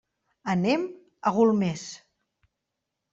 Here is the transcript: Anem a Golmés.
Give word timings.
Anem 0.53 0.85
a 1.31 1.33
Golmés. 1.35 1.83